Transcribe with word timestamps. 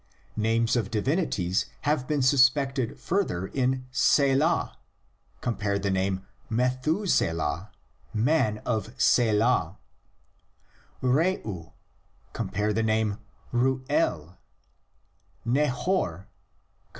"'Names 0.35 0.75
of 0.75 0.89
divinities 0.89 1.67
have 1.81 2.07
been 2.07 2.23
suspected 2.23 2.99
further 2.99 3.45
in 3.45 3.85
Selah 3.91 4.75
(cp. 5.43 5.79
the 5.83 5.91
name 5.91 6.25
Methuselah 6.49 7.69
= 7.95 8.11
man 8.27 8.63
of 8.65 8.99
Selah), 8.99 9.77
R°'u 11.03 11.73
(cp. 12.33 12.73
the 12.73 12.81
name 12.81 13.19
R''u 13.53 13.85
el), 13.91 14.39
Nahor 15.45 16.25
(cp. 16.25 16.25